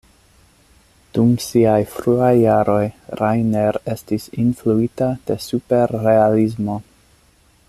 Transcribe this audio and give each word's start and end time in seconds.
Dum 1.17 1.35
siaj 1.47 1.77
fruaj 1.97 2.31
jaroj, 2.39 2.81
Rainer 3.21 3.81
estis 3.97 4.29
influita 4.47 5.13
de 5.29 5.41
Superrealismo. 5.49 6.85